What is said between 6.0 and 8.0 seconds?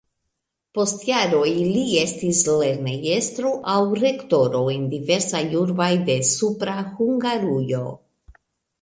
de Supra Hungarujo.